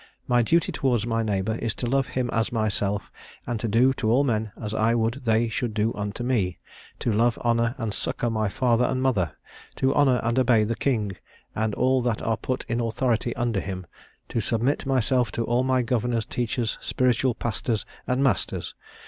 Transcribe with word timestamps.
My 0.27 0.41
duty 0.41 0.71
towards 0.71 1.05
my 1.05 1.21
neighbour 1.21 1.57
is 1.57 1.75
to 1.75 1.85
love 1.85 2.07
him 2.07 2.31
as 2.33 2.51
myself, 2.51 3.11
and 3.45 3.59
to 3.59 3.67
do 3.67 3.93
to 3.93 4.09
all 4.09 4.23
men 4.23 4.51
as 4.59 4.73
I 4.73 4.95
would 4.95 5.13
they 5.25 5.47
should 5.47 5.75
do 5.75 5.93
unto 5.93 6.23
me. 6.23 6.57
To 7.01 7.13
love, 7.13 7.37
honour, 7.45 7.75
and 7.77 7.93
succour 7.93 8.31
my 8.31 8.49
father 8.49 8.85
and 8.85 8.99
mother. 8.99 9.37
To 9.75 9.93
honour 9.93 10.19
and 10.23 10.39
obey 10.39 10.63
the 10.63 10.75
king, 10.75 11.11
and 11.53 11.75
all 11.75 12.01
that 12.01 12.23
are 12.23 12.35
put 12.37 12.63
in 12.67 12.81
authority 12.81 13.35
under 13.35 13.59
him. 13.59 13.85
To 14.29 14.41
submit 14.41 14.87
myself 14.87 15.31
to 15.33 15.43
all 15.43 15.61
my 15.61 15.83
governors, 15.83 16.25
teachers, 16.25 16.79
spiritual 16.81 17.35
pastors, 17.35 17.85
and 18.07 18.23
masters. 18.23 18.73